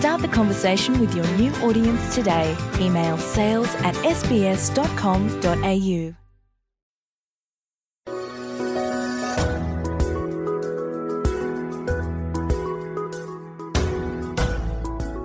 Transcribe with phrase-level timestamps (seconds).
[0.00, 2.56] Start the conversation with your new audience today.
[2.80, 5.34] Email sales at sbs.com.au.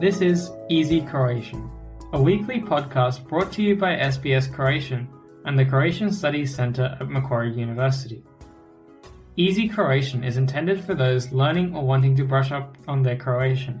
[0.00, 1.70] This is Easy Croatian,
[2.12, 5.08] a weekly podcast brought to you by SBS Croatian
[5.44, 8.24] and the Croatian Studies Centre at Macquarie University.
[9.36, 13.80] Easy Croatian is intended for those learning or wanting to brush up on their Croatian.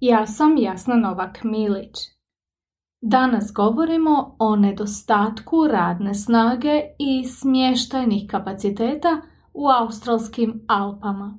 [0.00, 1.96] Ja sam Jasna Novak Milić.
[3.00, 9.20] Danas govorimo o nedostatku radne snage i smještajnih kapaciteta
[9.52, 11.38] u australskim Alpama.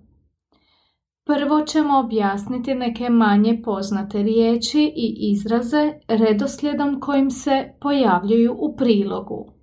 [1.25, 9.53] Prvo ćemo objasniti neke manje poznate riječi i izraze redoslijedom kojim se pojavljuju u prilogu.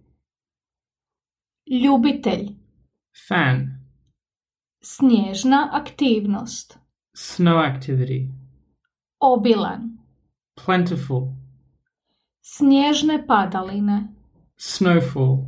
[1.85, 2.49] Ljubitelj,
[3.29, 3.67] Fan,
[4.83, 6.79] snježna aktivnost,
[7.17, 8.44] snow activity,
[9.21, 9.99] obilan,
[10.65, 11.35] plentiful,
[12.43, 14.09] snježne padaline,
[14.57, 15.47] snowfall,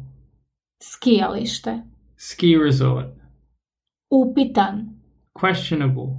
[0.82, 1.82] skijalište,
[2.16, 3.14] ski resort,
[4.10, 5.00] upitan,
[5.40, 6.16] questionable,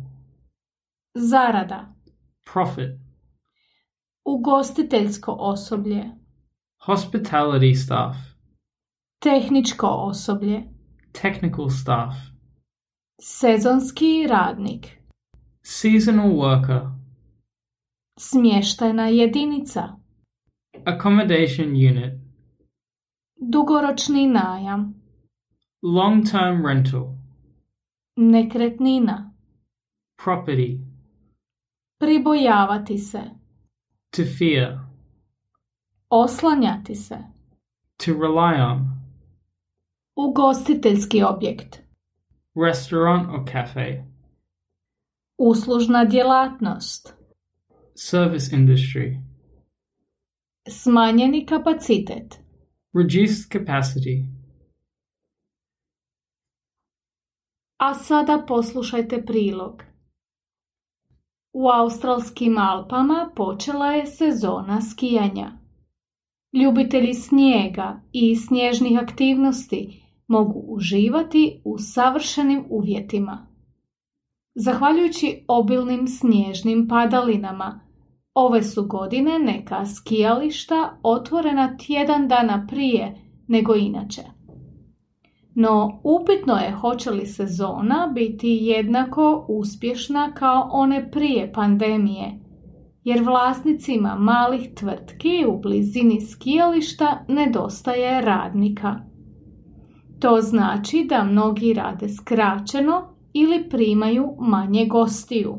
[1.16, 1.94] zarada,
[2.54, 3.00] profit,
[4.26, 6.04] ugostiteljsko osoblje,
[6.86, 8.18] hospitality staff,
[9.20, 10.64] tehničko osoblje,
[11.12, 12.16] technical staff,
[13.22, 14.88] sezonski radnik,
[15.64, 16.97] seasonal worker,
[18.18, 19.96] smještajna jedinica,
[20.86, 22.14] accommodation unit,
[23.36, 24.94] dugoročni najam,
[25.82, 27.16] long term rental,
[28.16, 29.34] nekretnina,
[30.24, 30.80] property,
[32.00, 33.22] pribojavati se,
[34.10, 34.80] to fear,
[36.10, 37.18] oslanjati se,
[37.98, 38.88] to rely on,
[40.16, 41.80] ugostiteljski objekt,
[42.66, 44.04] restaurant or cafe,
[45.38, 47.17] uslužna djelatnost,
[47.98, 49.18] service industry,
[50.70, 52.40] smanjeni kapacitet,
[52.94, 54.26] reduced capacity.
[57.78, 59.84] A sada poslušajte prilog.
[61.54, 65.52] U australskim Alpama počela je sezona skijanja.
[66.54, 73.48] Ljubitelji snijega i snježnih aktivnosti mogu uživati u savršenim uvjetima.
[74.56, 77.87] Zahvaljujući obilnim snježnim padalinama,
[78.40, 83.16] ove su godine neka skijališta otvorena tjedan dana prije
[83.48, 84.22] nego inače.
[85.56, 92.40] No, upitno je hoće li sezona biti jednako uspješna kao one prije pandemije,
[93.04, 98.96] jer vlasnicima malih tvrtki u blizini skijališta nedostaje radnika.
[100.20, 103.02] To znači da mnogi rade skraćeno
[103.34, 105.58] ili primaju manje gostiju.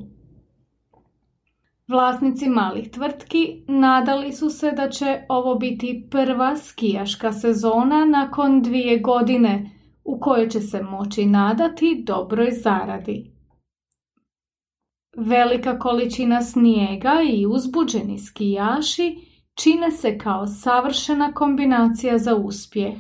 [1.88, 8.98] Vlasnici malih tvrtki nadali su se da će ovo biti prva skijaška sezona nakon dvije
[8.98, 9.70] godine
[10.04, 13.32] u kojoj će se moći nadati dobroj zaradi.
[15.16, 19.16] Velika količina snijega i uzbuđeni skijaši
[19.54, 22.94] čine se kao savršena kombinacija za uspjeh.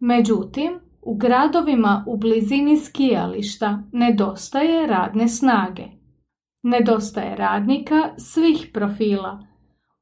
[0.00, 5.97] Međutim, u gradovima u blizini skijališta nedostaje radne snage.
[6.62, 9.46] Nedostaje radnika svih profila,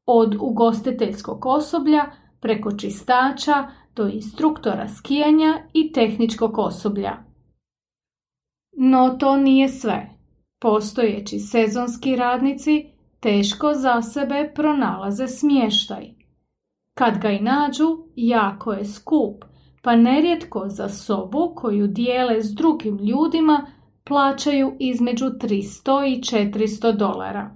[0.06, 2.05] od ugostiteljskog osoblja
[2.41, 7.17] preko čistača do instruktora skijanja i tehničkog osoblja.
[8.73, 10.11] No to nije sve.
[10.61, 12.87] Postojeći sezonski radnici
[13.20, 16.06] teško za sebe pronalaze smještaj.
[16.94, 19.44] Kad ga i nađu, jako je skup,
[19.82, 23.67] pa nerijetko za sobu koju dijele s drugim ljudima
[24.06, 27.55] plaćaju između 300 i 400 dolara.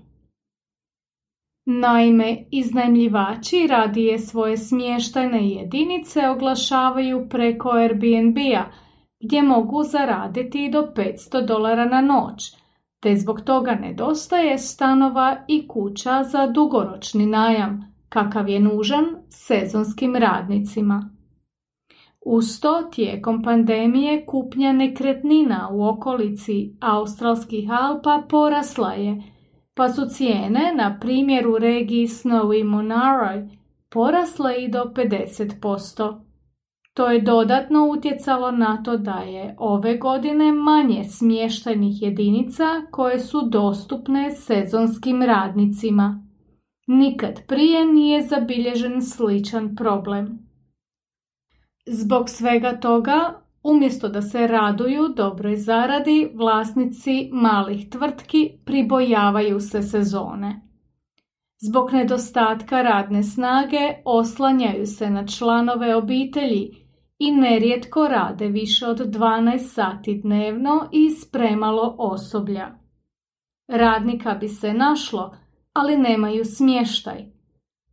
[1.67, 8.65] Naime, iznajmljivači radije svoje smještajne jedinice oglašavaju preko Airbnb-a,
[9.21, 12.57] gdje mogu zaraditi do 500 dolara na noć,
[13.01, 21.11] te zbog toga nedostaje stanova i kuća za dugoročni najam, kakav je nužan sezonskim radnicima.
[22.25, 29.23] Uz to tijekom pandemije kupnja nekretnina u okolici Australskih Alpa porasla je,
[29.75, 33.49] pa su cijene, na primjer u regiji Snowy Monaroj,
[33.91, 36.21] porasle i do 50%.
[36.95, 43.43] To je dodatno utjecalo na to da je ove godine manje smještajnih jedinica koje su
[43.49, 46.27] dostupne sezonskim radnicima.
[46.87, 50.50] Nikad prije nije zabilježen sličan problem.
[51.87, 60.61] Zbog svega toga, umjesto da se raduju dobroj zaradi, vlasnici malih tvrtki pribojavaju se sezone.
[61.59, 66.71] Zbog nedostatka radne snage oslanjaju se na članove obitelji
[67.19, 72.69] i nerijetko rade više od 12 sati dnevno i spremalo osoblja.
[73.69, 75.37] Radnika bi se našlo,
[75.73, 77.40] ali nemaju smještaj.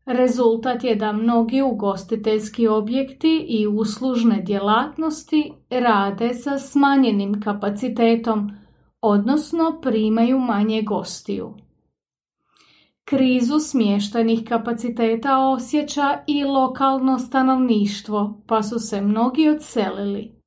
[0.07, 8.51] Rezultat je da mnogi ugostiteljski objekti i uslužne djelatnosti rade sa smanjenim kapacitetom,
[9.01, 11.53] odnosno primaju manje gostiju.
[13.05, 20.41] Krizu smještajnih kapaciteta osjeća i lokalno stanovništvo, pa su se mnogi odselili.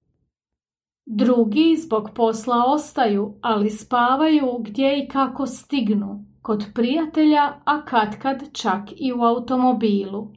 [1.06, 8.82] Drugi zbog posla ostaju, ali spavaju gdje i kako stignu, kod prijatelja, a katkad čak
[8.96, 10.28] i u automobilu.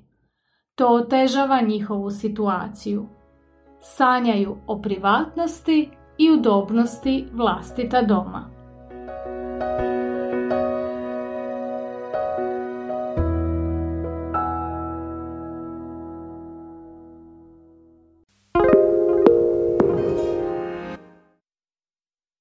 [0.76, 3.08] To otežava njihovu situaciju.
[3.82, 8.53] Sanjaju o privatnosti i udobnosti vlastita doma.